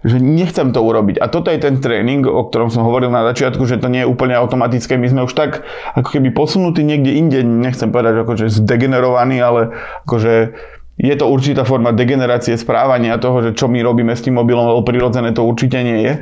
že 0.00 0.16
nechcem 0.16 0.72
to 0.72 0.80
urobiť. 0.80 1.20
A 1.20 1.28
toto 1.28 1.52
je 1.52 1.60
ten 1.60 1.76
tréning, 1.76 2.24
o 2.24 2.48
ktorom 2.48 2.72
som 2.72 2.84
hovoril 2.88 3.12
na 3.12 3.26
začiatku, 3.28 3.68
že 3.68 3.76
to 3.76 3.92
nie 3.92 4.04
je 4.04 4.10
úplne 4.10 4.32
automatické. 4.32 4.96
My 4.96 5.12
sme 5.12 5.26
už 5.28 5.36
tak 5.36 5.64
ako 5.92 6.08
keby 6.16 6.32
posunutí 6.32 6.80
niekde 6.80 7.12
inde, 7.12 7.40
nechcem 7.44 7.92
povedať 7.92 8.24
ako, 8.24 8.32
že 8.40 8.46
zdegenerovaní, 8.48 9.36
ale 9.44 9.76
akože 10.08 10.56
je 11.00 11.14
to 11.16 11.32
určitá 11.32 11.64
forma 11.64 11.96
degenerácie 11.96 12.52
správania 12.60 13.16
toho, 13.16 13.40
že 13.40 13.56
čo 13.56 13.72
my 13.72 13.80
robíme 13.80 14.12
s 14.12 14.20
tým 14.20 14.36
mobilom, 14.36 14.68
lebo 14.68 14.84
prirodzené 14.84 15.32
to 15.32 15.48
určite 15.48 15.80
nie 15.80 16.04
je. 16.04 16.12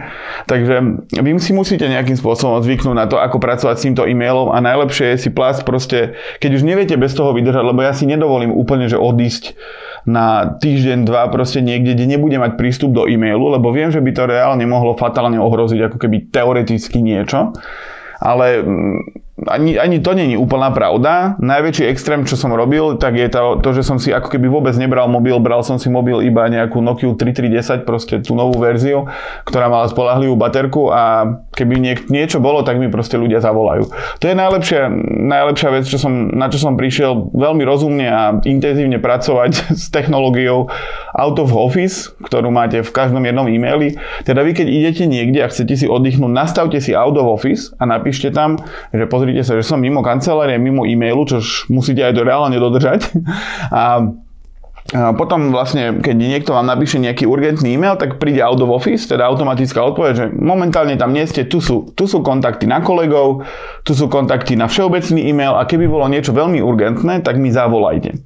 Takže 0.47 0.75
vy 1.19 1.31
si 1.43 1.51
musíte 1.51 1.91
nejakým 1.91 2.15
spôsobom 2.15 2.63
zvyknúť 2.63 2.95
na 2.95 3.11
to, 3.11 3.19
ako 3.19 3.43
pracovať 3.43 3.75
s 3.75 3.85
týmto 3.91 4.07
e-mailom 4.07 4.55
a 4.55 4.63
najlepšie 4.63 5.19
je 5.19 5.27
si 5.27 5.31
plásť 5.35 5.67
proste, 5.67 6.15
keď 6.39 6.51
už 6.55 6.63
neviete 6.63 6.95
bez 6.95 7.11
toho 7.11 7.35
vydržať, 7.35 7.67
lebo 7.67 7.83
ja 7.83 7.91
si 7.91 8.07
nedovolím 8.07 8.55
úplne, 8.55 8.87
že 8.87 8.95
odísť 8.95 9.59
na 10.07 10.55
týždeň, 10.61 11.09
dva 11.09 11.27
proste 11.33 11.65
niekde, 11.65 11.99
kde 11.99 12.07
nebudem 12.15 12.45
mať 12.45 12.55
prístup 12.55 12.95
do 12.95 13.09
e-mailu, 13.09 13.59
lebo 13.59 13.75
viem, 13.75 13.91
že 13.91 13.99
by 13.99 14.11
to 14.15 14.31
reálne 14.31 14.63
mohlo 14.69 14.95
fatálne 14.95 15.41
ohroziť 15.41 15.91
ako 15.91 15.97
keby 15.97 16.31
teoreticky 16.31 17.03
niečo. 17.03 17.57
Ale 18.19 18.67
ani, 19.47 19.79
ani 19.79 20.03
to 20.03 20.15
není 20.15 20.35
úplná 20.35 20.75
pravda. 20.75 21.39
Najväčší 21.39 21.87
extrém, 21.87 22.27
čo 22.27 22.35
som 22.35 22.51
robil, 22.51 22.99
tak 22.99 23.15
je 23.15 23.31
to, 23.31 23.63
to, 23.63 23.71
že 23.71 23.87
som 23.87 24.03
si 24.03 24.11
ako 24.11 24.35
keby 24.35 24.51
vôbec 24.51 24.75
nebral 24.75 25.07
mobil, 25.07 25.39
bral 25.39 25.63
som 25.63 25.79
si 25.79 25.87
mobil 25.87 26.27
iba 26.27 26.51
nejakú 26.51 26.83
Nokia 26.83 27.15
3310, 27.15 27.87
proste 27.87 28.19
tú 28.19 28.35
novú 28.35 28.59
verziu, 28.59 29.07
ktorá 29.47 29.71
mala 29.71 29.87
spolahlivú 29.87 30.35
baterku 30.35 30.91
a 30.91 31.37
keby 31.55 31.79
niek- 31.79 32.09
niečo 32.11 32.43
bolo, 32.43 32.67
tak 32.67 32.83
mi 32.83 32.91
proste 32.91 33.15
ľudia 33.15 33.39
zavolajú. 33.39 33.87
To 34.19 34.25
je 34.27 34.35
najlepšia, 34.35 34.91
najlepšia 35.31 35.69
vec, 35.71 35.85
čo 35.87 35.99
som, 36.03 36.35
na 36.35 36.51
čo 36.51 36.59
som 36.59 36.75
prišiel 36.75 37.31
veľmi 37.31 37.63
rozumne 37.63 38.07
a 38.11 38.23
intenzívne 38.43 38.99
pracovať 38.99 39.51
s 39.83 39.87
technológiou 39.95 40.67
out 41.15 41.39
of 41.39 41.55
office, 41.55 42.11
ktorú 42.27 42.51
máte 42.51 42.83
v 42.83 42.91
každom 42.91 43.23
jednom 43.23 43.47
e-maili. 43.47 43.95
Teda 44.27 44.43
vy, 44.43 44.55
keď 44.55 44.67
idete 44.67 45.05
niekde 45.07 45.47
a 45.47 45.51
chcete 45.51 45.75
si 45.79 45.87
oddychnúť, 45.87 46.31
nastavte 46.31 46.79
si 46.83 46.95
out 46.95 47.15
of 47.15 47.27
office 47.27 47.71
a 47.79 47.87
napíšte 47.87 48.35
tam, 48.35 48.59
že 48.91 49.07
pozri 49.07 49.28
pozrite 49.29 49.45
sa, 49.45 49.61
že 49.61 49.69
som 49.69 49.77
mimo 49.77 50.01
kancelárie, 50.01 50.57
mimo 50.57 50.89
e-mailu, 50.89 51.29
čo 51.29 51.45
musíte 51.69 52.01
aj 52.01 52.17
to 52.17 52.25
reálne 52.25 52.57
dodržať. 52.57 53.13
A 53.69 54.09
potom 54.89 55.53
vlastne, 55.53 56.01
keď 56.01 56.17
niekto 56.17 56.57
vám 56.57 56.65
napíše 56.65 56.97
nejaký 56.97 57.29
urgentný 57.29 57.77
e-mail, 57.77 58.01
tak 58.01 58.17
príde 58.17 58.41
out 58.41 58.57
of 58.65 58.73
office, 58.73 59.05
teda 59.05 59.29
automatická 59.29 59.85
odpoveď, 59.85 60.13
že 60.17 60.27
momentálne 60.33 60.97
tam 60.97 61.13
nie 61.13 61.29
ste, 61.29 61.45
tu 61.45 61.61
sú, 61.61 61.93
tu 61.93 62.09
sú 62.09 62.25
kontakty 62.25 62.65
na 62.65 62.81
kolegov, 62.81 63.45
tu 63.85 63.93
sú 63.93 64.09
kontakty 64.09 64.57
na 64.57 64.65
všeobecný 64.65 65.29
e-mail 65.29 65.61
a 65.61 65.69
keby 65.69 65.85
bolo 65.85 66.09
niečo 66.09 66.33
veľmi 66.33 66.65
urgentné, 66.65 67.21
tak 67.21 67.37
mi 67.37 67.53
zavolajte. 67.53 68.17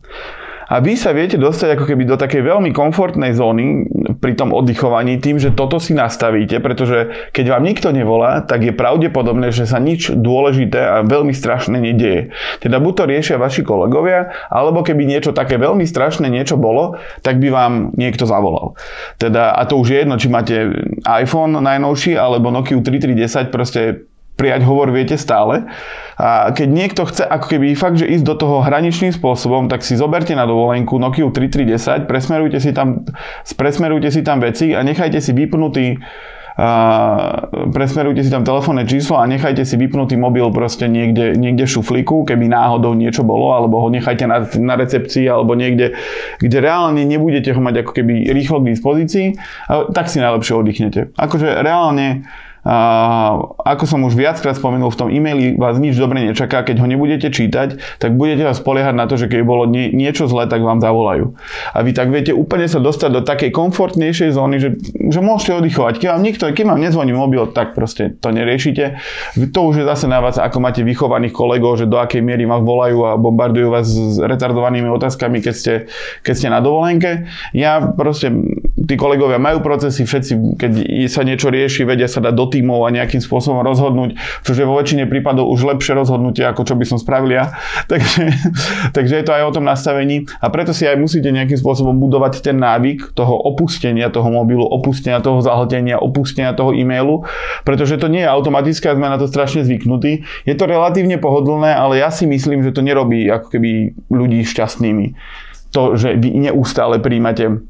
A 0.73 0.81
vy 0.81 0.97
sa 0.97 1.13
viete 1.13 1.37
dostať 1.37 1.77
ako 1.77 1.85
keby 1.85 2.09
do 2.09 2.17
takej 2.17 2.49
veľmi 2.49 2.73
komfortnej 2.73 3.37
zóny 3.37 3.85
pri 4.25 4.33
tom 4.33 4.57
oddychovaní 4.57 5.21
tým, 5.21 5.37
že 5.37 5.53
toto 5.53 5.77
si 5.77 5.93
nastavíte, 5.93 6.65
pretože 6.65 7.13
keď 7.37 7.53
vám 7.53 7.69
nikto 7.69 7.93
nevolá, 7.93 8.41
tak 8.41 8.65
je 8.65 8.73
pravdepodobné, 8.73 9.53
že 9.53 9.69
sa 9.69 9.77
nič 9.77 10.09
dôležité 10.17 10.81
a 10.81 10.97
veľmi 11.05 11.37
strašné 11.37 11.77
nedieje. 11.77 12.33
Teda 12.65 12.81
buď 12.81 12.93
to 12.97 13.05
riešia 13.05 13.37
vaši 13.37 13.61
kolegovia, 13.61 14.33
alebo 14.49 14.81
keby 14.81 15.05
niečo 15.05 15.37
také 15.37 15.61
veľmi 15.61 15.85
strašné 15.85 16.33
niečo 16.33 16.57
bolo, 16.57 16.97
tak 17.21 17.37
by 17.37 17.53
vám 17.53 17.73
niekto 17.93 18.25
zavolal. 18.25 18.73
Teda, 19.21 19.53
a 19.53 19.69
to 19.69 19.77
už 19.77 19.93
je 19.93 19.99
jedno, 20.09 20.17
či 20.17 20.33
máte 20.33 20.73
iPhone 21.05 21.53
najnovší 21.61 22.17
alebo 22.17 22.49
Nokia 22.49 22.81
3310, 22.81 23.53
proste 23.53 24.09
prijať 24.37 24.65
hovor 24.65 24.91
viete 24.91 25.21
stále. 25.21 25.69
A 26.17 26.55
keď 26.55 26.69
niekto 26.71 27.03
chce 27.09 27.25
ako 27.27 27.47
keby 27.57 27.75
fakt, 27.75 28.01
že 28.01 28.09
ísť 28.09 28.25
do 28.25 28.35
toho 28.39 28.57
hraničným 28.65 29.13
spôsobom, 29.13 29.67
tak 29.69 29.85
si 29.85 29.99
zoberte 29.99 30.33
na 30.33 30.49
dovolenku 30.49 30.97
Nokia 30.97 31.29
3310, 31.29 32.07
presmerujte 32.09 32.59
si 32.63 32.71
tam, 32.73 33.05
presmerujte 33.59 34.09
si 34.13 34.21
tam 34.23 34.41
veci 34.41 34.73
a 34.73 34.81
nechajte 34.81 35.19
si 35.21 35.33
vypnutý 35.35 35.99
a 36.53 36.69
presmerujte 37.73 38.21
si 38.21 38.29
tam 38.29 38.45
telefónne 38.45 38.85
číslo 38.85 39.17
a 39.17 39.25
nechajte 39.25 39.65
si 39.65 39.81
vypnutý 39.81 40.21
mobil 40.21 40.45
proste 40.53 40.85
niekde, 40.85 41.33
niekde 41.33 41.65
v 41.65 41.81
šuflíku, 41.81 42.29
keby 42.29 42.45
náhodou 42.45 42.93
niečo 42.93 43.25
bolo, 43.25 43.57
alebo 43.57 43.81
ho 43.81 43.89
nechajte 43.89 44.29
na, 44.29 44.45
na 44.45 44.75
recepcii, 44.77 45.25
alebo 45.33 45.57
niekde, 45.57 45.97
kde 46.45 46.59
reálne 46.61 47.09
nebudete 47.09 47.57
ho 47.57 47.61
mať 47.65 47.89
ako 47.89 47.93
keby 47.97 48.29
rýchlo 48.37 48.61
k 48.61 48.69
dispozícii, 48.77 49.27
tak 49.97 50.13
si 50.13 50.21
najlepšie 50.21 50.53
oddychnete. 50.53 51.01
Akože 51.17 51.65
reálne 51.65 52.29
a 52.63 52.77
ako 53.67 53.85
som 53.91 54.07
už 54.07 54.15
viackrát 54.15 54.55
spomenul, 54.55 54.95
v 54.95 54.99
tom 54.99 55.09
e-maili 55.11 55.59
vás 55.59 55.83
nič 55.83 55.99
dobre 55.99 56.23
nečaká, 56.23 56.63
keď 56.63 56.79
ho 56.79 56.87
nebudete 56.87 57.27
čítať, 57.27 57.99
tak 57.99 58.15
budete 58.15 58.47
vás 58.47 58.63
spoliehať 58.63 58.95
na 58.95 59.11
to, 59.11 59.19
že 59.19 59.27
keď 59.27 59.43
bolo 59.43 59.67
nie, 59.67 59.91
niečo 59.91 60.31
zlé, 60.31 60.47
tak 60.47 60.63
vám 60.63 60.79
zavolajú. 60.79 61.35
A 61.75 61.83
vy 61.83 61.91
tak 61.91 62.15
viete 62.15 62.31
úplne 62.31 62.71
sa 62.71 62.79
dostať 62.79 63.11
do 63.11 63.21
takej 63.27 63.51
komfortnejšej 63.51 64.31
zóny, 64.39 64.63
že, 64.63 64.79
že 64.95 65.19
môžete 65.19 65.59
oddychovať. 65.59 65.95
Keď 65.99 66.09
vám 66.15 66.23
nikto, 66.23 66.43
keď 66.55 66.65
vám 66.71 66.81
nezvoní 66.81 67.11
mobil, 67.11 67.51
tak 67.51 67.75
proste 67.75 68.15
to 68.15 68.31
neriešite. 68.31 69.03
To 69.51 69.61
už 69.67 69.83
je 69.83 69.85
zase 69.85 70.07
na 70.07 70.23
vás, 70.23 70.39
ako 70.39 70.63
máte 70.63 70.87
vychovaných 70.87 71.35
kolegov, 71.35 71.83
že 71.83 71.91
do 71.91 71.99
akej 71.99 72.23
miery 72.23 72.47
vás 72.47 72.63
volajú 72.63 73.11
a 73.11 73.19
bombardujú 73.19 73.75
vás 73.75 73.91
s 73.91 74.23
retardovanými 74.23 74.87
otázkami, 74.87 75.43
keď 75.43 75.55
ste, 75.55 75.75
keď 76.23 76.35
ste 76.39 76.49
na 76.49 76.63
dovolenke. 76.63 77.27
Ja 77.51 77.83
proste, 77.83 78.31
tí 78.83 78.95
kolegovia 78.99 79.39
majú 79.39 79.63
procesy, 79.63 80.03
všetci, 80.03 80.59
keď 80.59 80.73
sa 81.07 81.23
niečo 81.23 81.49
rieši, 81.49 81.87
vedia 81.87 82.11
sa 82.11 82.19
dať 82.19 82.35
do 82.35 82.47
tímov 82.51 82.87
a 82.87 82.95
nejakým 82.95 83.23
spôsobom 83.23 83.63
rozhodnúť, 83.63 84.19
čo 84.43 84.53
je 84.55 84.67
vo 84.67 84.79
väčšine 84.79 85.07
prípadov 85.07 85.47
už 85.51 85.67
lepšie 85.75 85.95
rozhodnutie, 85.95 86.43
ako 86.43 86.67
čo 86.67 86.75
by 86.75 86.85
som 86.87 86.99
spravil 86.99 87.31
ja. 87.35 87.55
Takže, 87.93 88.25
takže 88.97 89.15
je 89.21 89.25
to 89.27 89.37
aj 89.37 89.45
o 89.53 89.53
tom 89.53 89.69
nastavení 89.69 90.25
a 90.41 90.49
preto 90.49 90.73
si 90.73 90.89
aj 90.89 90.97
musíte 90.97 91.29
nejakým 91.29 91.61
spôsobom 91.61 91.93
budovať 91.99 92.41
ten 92.41 92.57
návyk 92.57 93.13
toho 93.13 93.37
opustenia 93.37 94.09
toho 94.09 94.33
mobilu, 94.33 94.65
opustenia 94.65 95.21
toho 95.21 95.45
zahltenia, 95.45 96.01
opustenia 96.01 96.57
toho 96.57 96.73
e-mailu, 96.73 97.29
pretože 97.69 98.01
to 98.01 98.09
nie 98.09 98.25
je 98.25 98.33
automatické 98.33 98.89
a 98.89 98.97
sme 98.97 99.13
na 99.13 99.21
to 99.21 99.29
strašne 99.29 99.67
zvyknutí. 99.67 100.25
Je 100.49 100.55
to 100.57 100.65
relatívne 100.65 101.21
pohodlné, 101.21 101.77
ale 101.77 102.01
ja 102.01 102.09
si 102.09 102.25
myslím, 102.25 102.65
že 102.65 102.73
to 102.73 102.81
nerobí 102.81 103.29
ako 103.29 103.47
keby 103.53 103.71
ľudí 104.09 104.41
šťastnými. 104.47 105.07
To, 105.73 105.97
že 105.97 106.17
vy 106.17 106.49
neustále 106.49 107.01
príjmate 107.01 107.65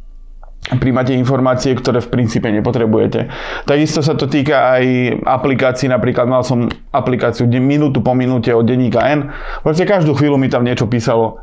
príjmate 0.62 1.10
informácie, 1.14 1.74
ktoré 1.74 1.98
v 1.98 2.12
princípe 2.12 2.46
nepotrebujete. 2.46 3.26
Takisto 3.66 3.98
sa 3.98 4.14
to 4.14 4.30
týka 4.30 4.78
aj 4.78 4.84
aplikácií, 5.26 5.90
napríklad 5.90 6.30
mal 6.30 6.46
som 6.46 6.70
aplikáciu 6.94 7.50
minútu 7.50 7.98
po 7.98 8.14
minúte 8.14 8.54
od 8.54 8.62
denníka 8.62 9.02
N. 9.10 9.34
Proste 9.66 9.82
každú 9.82 10.14
chvíľu 10.14 10.38
mi 10.38 10.46
tam 10.46 10.62
niečo 10.62 10.86
písalo. 10.86 11.42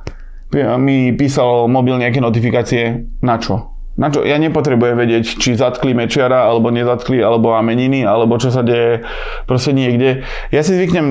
Mi 0.80 1.14
písalo 1.14 1.70
mobil 1.70 2.00
nejaké 2.00 2.24
notifikácie. 2.24 3.06
Na 3.22 3.38
čo? 3.38 3.78
Na 4.00 4.08
čo? 4.08 4.24
Ja 4.24 4.39
nepotrebujem 4.39 4.96
vedieť, 4.96 5.44
či 5.44 5.60
zatkli 5.60 5.91
Mečiara, 5.91 6.48
alebo 6.48 6.72
nezatkli, 6.72 7.20
alebo 7.20 7.51
má 7.51 7.60
meniny, 7.60 8.08
alebo 8.08 8.39
čo 8.39 8.48
sa 8.48 8.63
deje 8.63 9.03
proste 9.44 9.75
niekde. 9.75 10.24
Ja 10.56 10.63
si 10.63 10.72
zvyknem, 10.72 11.08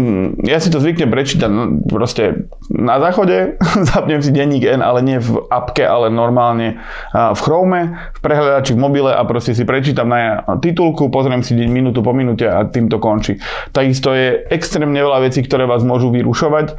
ja 0.49 0.57
si 0.57 0.73
to 0.73 0.81
zvyknem 0.81 1.13
prečítať 1.13 1.53
no, 1.53 1.85
proste 1.85 2.49
na 2.73 2.97
záchode, 2.97 3.61
zapnem 3.93 4.25
si 4.25 4.33
denník 4.33 4.65
N, 4.65 4.81
ale 4.81 5.05
nie 5.05 5.21
v 5.21 5.37
apke, 5.53 5.85
ale 5.85 6.09
normálne 6.09 6.81
v 7.13 7.41
Chrome, 7.45 7.93
v 8.17 8.21
prehľadači 8.25 8.73
v 8.73 8.81
mobile 8.81 9.13
a 9.13 9.21
proste 9.29 9.53
si 9.53 9.69
prečítam 9.69 10.09
na 10.09 10.41
titulku, 10.57 11.13
pozriem 11.13 11.45
si 11.45 11.53
minútu 11.69 12.01
po 12.01 12.17
minúte 12.17 12.49
a 12.49 12.65
tým 12.65 12.89
to 12.89 12.97
končí. 12.97 13.37
Takisto 13.77 14.17
je 14.17 14.49
extrémne 14.49 14.97
veľa 14.97 15.29
vecí, 15.29 15.45
ktoré 15.45 15.69
vás 15.69 15.85
môžu 15.85 16.09
vyrušovať. 16.09 16.73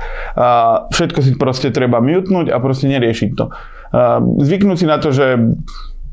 Všetko 0.90 1.20
si 1.22 1.38
proste 1.38 1.70
treba 1.70 2.02
mutnúť 2.02 2.50
a 2.50 2.58
proste 2.58 2.90
neriešiť 2.90 3.30
to. 3.38 3.46
Zvyknúť 4.42 4.78
si 4.82 4.86
na 4.90 4.98
to, 4.98 5.14
že 5.14 5.38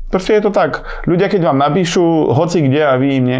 Proste 0.07 0.39
je 0.39 0.41
to 0.47 0.51
tak. 0.55 0.87
Ľudia, 1.03 1.27
keď 1.27 1.51
vám 1.51 1.59
napíšu 1.59 2.31
hoci 2.31 2.63
kde 2.63 2.79
a 2.79 2.95
vy 2.95 3.07
im 3.19 3.25
ne, 3.27 3.39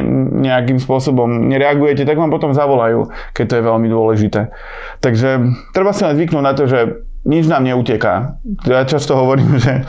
nejakým 0.52 0.84
spôsobom 0.84 1.48
nereagujete, 1.48 2.04
tak 2.04 2.20
vám 2.20 2.28
potom 2.28 2.52
zavolajú, 2.52 3.08
keď 3.32 3.46
to 3.48 3.56
je 3.56 3.64
veľmi 3.64 3.88
dôležité. 3.88 4.52
Takže 5.00 5.30
treba 5.72 5.96
si 5.96 6.04
len 6.04 6.20
zvyknúť 6.20 6.44
na 6.44 6.54
to, 6.54 6.68
že 6.68 7.08
nič 7.28 7.48
nám 7.52 7.68
neuteká. 7.68 8.40
Ja 8.68 8.88
často 8.88 9.16
hovorím, 9.16 9.60
že, 9.64 9.84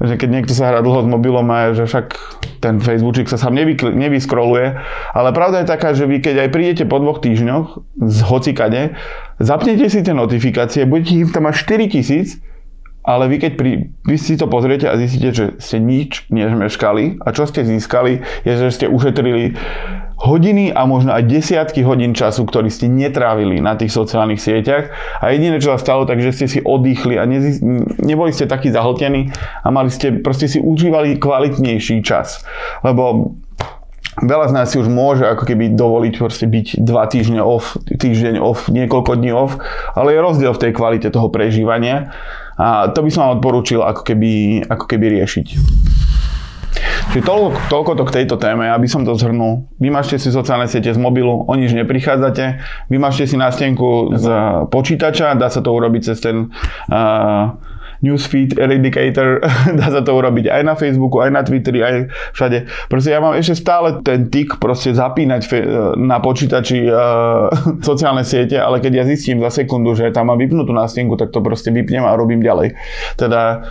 že 0.00 0.14
keď 0.16 0.28
niekto 0.28 0.52
sa 0.56 0.72
hrá 0.72 0.80
dlho 0.80 1.04
s 1.04 1.08
mobilom 1.08 1.44
a 1.52 1.76
že 1.76 1.84
však 1.84 2.16
ten 2.64 2.80
Facebookčík 2.80 3.28
sa 3.28 3.36
sám 3.36 3.56
nevy, 3.56 3.76
nevyskroluje, 3.76 4.76
ale 5.12 5.28
pravda 5.36 5.62
je 5.62 5.70
taká, 5.72 5.92
že 5.92 6.08
vy 6.08 6.24
keď 6.24 6.48
aj 6.48 6.52
prídete 6.52 6.84
po 6.88 7.00
dvoch 7.00 7.20
týždňoch 7.20 7.66
z 8.04 8.18
hocikade, 8.24 8.80
zapnete 9.36 9.86
si 9.92 10.00
tie 10.00 10.16
notifikácie, 10.16 10.88
budete 10.88 11.24
ich 11.24 11.30
tam 11.30 11.46
mať 11.46 11.54
4000 11.60 12.47
ale 13.08 13.32
vy 13.32 13.36
keď 13.40 13.52
pri, 13.56 13.88
vy 14.04 14.16
si 14.20 14.36
to 14.36 14.44
pozriete 14.52 14.84
a 14.84 15.00
zistíte, 15.00 15.32
že 15.32 15.46
ste 15.56 15.80
nič 15.80 16.28
nezmeškali 16.28 17.24
a 17.24 17.28
čo 17.32 17.48
ste 17.48 17.64
získali, 17.64 18.20
je, 18.44 18.52
že 18.52 18.68
ste 18.68 18.86
ušetrili 18.92 19.56
hodiny 20.18 20.74
a 20.74 20.84
možno 20.84 21.14
aj 21.14 21.30
desiatky 21.30 21.86
hodín 21.86 22.12
času, 22.12 22.44
ktorý 22.44 22.68
ste 22.68 22.90
netrávili 22.90 23.62
na 23.62 23.78
tých 23.78 23.94
sociálnych 23.94 24.42
sieťach 24.42 24.92
a 25.24 25.32
jediné, 25.32 25.56
čo 25.62 25.72
sa 25.72 25.80
stalo, 25.80 26.04
takže 26.04 26.34
ste 26.34 26.46
si 26.50 26.58
oddychli 26.60 27.16
a 27.16 27.24
nezi, 27.24 27.62
neboli 28.02 28.34
ste 28.34 28.50
takí 28.50 28.68
zahltení 28.68 29.32
a 29.64 29.68
mali 29.72 29.88
ste, 29.88 30.20
proste 30.20 30.50
si 30.50 30.60
užívali 30.60 31.16
kvalitnejší 31.16 32.04
čas. 32.04 32.44
Lebo 32.84 33.32
Veľa 34.18 34.50
z 34.50 34.54
nás 34.54 34.66
si 34.74 34.82
už 34.82 34.90
môže 34.90 35.22
ako 35.22 35.46
keby 35.46 35.78
dovoliť 35.78 36.14
proste 36.18 36.50
byť 36.50 36.82
dva 36.82 37.06
týždne 37.06 37.38
off, 37.38 37.78
týždeň 37.86 38.42
off, 38.42 38.66
niekoľko 38.66 39.14
dní 39.14 39.30
off, 39.30 39.54
ale 39.94 40.18
je 40.18 40.18
rozdiel 40.18 40.50
v 40.50 40.62
tej 40.66 40.72
kvalite 40.74 41.06
toho 41.14 41.30
prežívania 41.30 42.10
A 42.58 42.90
to 42.90 43.06
by 43.06 43.10
som 43.14 43.22
vám 43.24 43.38
odporúčil 43.38 43.80
ako 43.86 44.02
keby, 44.02 44.66
ako 44.66 44.84
keby 44.90 45.22
riešiť. 45.22 45.46
Čiže 47.08 47.24
toľko, 47.24 47.48
toľko 47.72 47.92
to 47.96 48.04
k 48.04 48.14
tejto 48.20 48.36
téme, 48.36 48.68
aby 48.68 48.84
som 48.84 49.00
to 49.00 49.16
zhrnul. 49.16 49.64
Vymažte 49.80 50.20
si 50.20 50.28
sociálne 50.28 50.68
siete 50.68 50.92
z 50.92 51.00
mobilu, 51.00 51.48
o 51.48 51.52
nič 51.56 51.72
neprichádzate. 51.72 52.60
Vymažte 52.92 53.24
si 53.24 53.40
nástenku 53.40 54.12
z 54.12 54.26
počítača, 54.68 55.32
dá 55.40 55.48
sa 55.48 55.64
to 55.64 55.72
urobiť 55.72 56.02
cez 56.12 56.20
ten 56.20 56.52
uh, 56.92 57.56
newsfeed 58.00 58.58
eradicator, 58.58 59.42
dá 59.78 59.86
sa 59.90 60.00
to 60.02 60.14
urobiť 60.14 60.50
aj 60.50 60.62
na 60.62 60.74
Facebooku, 60.78 61.18
aj 61.22 61.30
na 61.34 61.42
Twitteri, 61.42 61.80
aj 61.82 61.94
všade. 62.34 62.58
Proste 62.86 63.10
ja 63.14 63.18
mám 63.18 63.34
ešte 63.34 63.58
stále 63.58 63.98
ten 64.06 64.30
tik 64.30 64.62
proste 64.62 64.94
zapínať 64.94 65.42
na 65.98 66.22
počítači 66.22 66.86
uh, 66.86 67.50
sociálne 67.88 68.22
siete, 68.22 68.58
ale 68.58 68.78
keď 68.78 69.02
ja 69.02 69.04
zistím 69.06 69.42
za 69.42 69.50
sekundu, 69.50 69.94
že 69.98 70.14
tam 70.14 70.30
mám 70.30 70.38
vypnutú 70.38 70.70
nástenku, 70.70 71.18
tak 71.18 71.34
to 71.34 71.42
proste 71.42 71.74
vypnem 71.74 72.06
a 72.06 72.14
robím 72.14 72.42
ďalej. 72.42 72.78
Teda 73.18 73.66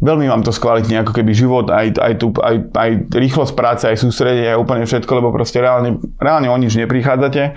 veľmi 0.00 0.26
vám 0.28 0.42
to 0.44 0.52
skvalitní 0.52 0.96
ako 1.00 1.12
keby 1.12 1.32
život, 1.36 1.68
aj, 1.68 2.00
aj, 2.00 2.12
tu, 2.16 2.32
aj, 2.40 2.72
aj 2.72 2.90
rýchlosť 3.12 3.52
práce, 3.52 3.84
aj 3.84 4.00
sústredenie, 4.00 4.56
aj 4.56 4.60
úplne 4.60 4.84
všetko, 4.88 5.12
lebo 5.20 5.28
proste 5.28 5.60
reálne, 5.60 6.00
reálne 6.16 6.48
o 6.48 6.56
nič 6.56 6.76
neprichádzate 6.80 7.52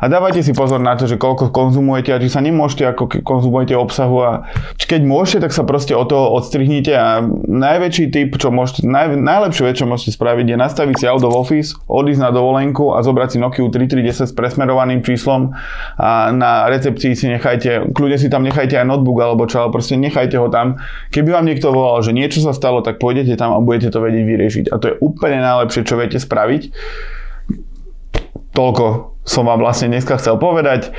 a 0.00 0.04
dávajte 0.10 0.42
si 0.42 0.52
pozor 0.56 0.82
na 0.82 0.98
to, 0.98 1.06
že 1.06 1.20
koľko 1.20 1.54
konzumujete 1.54 2.10
a 2.10 2.18
či 2.18 2.28
sa 2.32 2.42
nemôžete, 2.42 2.84
ako 2.86 3.22
konzumujete 3.22 3.78
obsahu 3.78 4.16
a 4.22 4.30
keď 4.76 5.00
môžete, 5.06 5.48
tak 5.48 5.52
sa 5.54 5.62
proste 5.62 5.94
o 5.94 6.04
toho 6.04 6.34
odstrihnite 6.34 6.92
a 6.94 7.22
najväčší 7.48 8.10
tip, 8.10 8.34
čo 8.36 8.50
môžete, 8.50 8.84
naj, 8.84 9.14
najlepšiu 9.16 9.62
vec, 9.64 9.76
čo 9.78 9.86
môžete 9.88 10.14
spraviť 10.14 10.46
je 10.52 10.56
nastaviť 10.58 10.96
si 10.98 11.04
out 11.06 11.24
of 11.24 11.34
office, 11.34 11.78
odísť 11.86 12.20
na 12.20 12.30
dovolenku 12.34 12.92
a 12.94 13.00
zobrať 13.00 13.28
si 13.34 13.38
Nokia 13.40 13.66
3310 13.70 14.30
s 14.30 14.34
presmerovaným 14.36 15.00
číslom 15.00 15.54
a 15.96 16.30
na 16.34 16.68
recepcii 16.68 17.14
si 17.16 17.26
nechajte, 17.30 17.94
kľudne 17.94 18.18
si 18.18 18.28
tam 18.28 18.42
nechajte 18.44 18.76
aj 18.76 18.86
notebook 18.86 19.18
alebo 19.22 19.48
čo, 19.48 19.64
ale 19.64 19.70
proste 19.72 19.96
nechajte 19.96 20.36
ho 20.36 20.52
tam. 20.52 20.78
Keby 21.10 21.34
vám 21.34 21.46
niekto 21.48 21.72
volal, 21.72 22.02
že 22.04 22.12
niečo 22.12 22.44
sa 22.44 22.52
stalo, 22.52 22.84
tak 22.84 23.00
pôjdete 23.00 23.34
tam 23.40 23.56
a 23.56 23.62
budete 23.62 23.94
to 23.94 23.98
vedieť 24.02 24.24
vyriešiť. 24.26 24.64
A 24.70 24.74
to 24.76 24.84
je 24.92 24.94
úplne 25.00 25.40
najlepšie, 25.40 25.86
čo 25.86 25.96
viete 25.96 26.18
spraviť. 26.20 26.62
Toľko 28.54 29.18
som 29.26 29.50
vám 29.50 29.58
vlastne 29.58 29.90
dneska 29.90 30.14
chcel 30.22 30.38
povedať. 30.38 30.94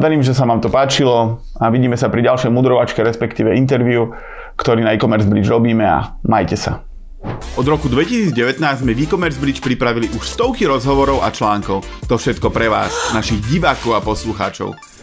Verím, 0.00 0.24
že 0.24 0.32
sa 0.32 0.48
vám 0.48 0.64
to 0.64 0.72
páčilo 0.72 1.44
a 1.60 1.68
vidíme 1.68 2.00
sa 2.00 2.08
pri 2.08 2.24
ďalšej 2.24 2.48
mudrovačke, 2.48 3.04
respektíve 3.04 3.52
interviu, 3.52 4.16
ktorý 4.56 4.80
na 4.80 4.96
e-commerce 4.96 5.28
bridge 5.28 5.52
robíme 5.52 5.84
a 5.84 6.16
majte 6.24 6.56
sa. 6.56 6.80
Od 7.60 7.66
roku 7.68 7.92
2019 7.92 8.56
sme 8.56 8.92
v 8.96 9.04
e-commerce 9.04 9.36
bridge 9.36 9.60
pripravili 9.60 10.08
už 10.16 10.24
stovky 10.24 10.64
rozhovorov 10.64 11.20
a 11.20 11.28
článkov. 11.28 11.84
To 12.08 12.16
všetko 12.16 12.48
pre 12.48 12.72
vás, 12.72 12.92
našich 13.12 13.40
divákov 13.52 13.96
a 13.96 14.00
poslucháčov. 14.00 14.93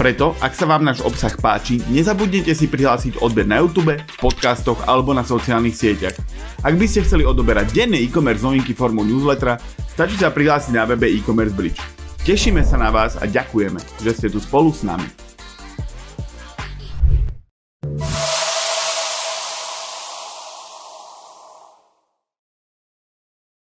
Preto, 0.00 0.32
ak 0.40 0.56
sa 0.56 0.64
vám 0.64 0.80
náš 0.80 1.04
obsah 1.04 1.36
páči, 1.36 1.76
nezabudnite 1.92 2.56
si 2.56 2.72
prihlásiť 2.72 3.20
odber 3.20 3.44
na 3.44 3.60
YouTube, 3.60 3.92
v 4.00 4.16
podcastoch 4.16 4.80
alebo 4.88 5.12
na 5.12 5.20
sociálnych 5.20 5.76
sieťach. 5.76 6.16
Ak 6.64 6.72
by 6.80 6.88
ste 6.88 7.04
chceli 7.04 7.28
odoberať 7.28 7.68
denné 7.76 8.00
e-commerce 8.00 8.40
novinky 8.40 8.72
formou 8.72 9.04
newslettera, 9.04 9.60
stačí 9.92 10.16
sa 10.16 10.32
prihlásiť 10.32 10.72
na 10.72 10.88
webe 10.88 11.04
e-commerce 11.04 11.52
bridge. 11.52 11.84
Tešíme 12.24 12.64
sa 12.64 12.80
na 12.80 12.88
vás 12.88 13.20
a 13.20 13.28
ďakujeme, 13.28 13.76
že 14.00 14.16
ste 14.16 14.32
tu 14.32 14.40
spolu 14.40 14.72
s 14.72 14.88
nami. 14.88 15.04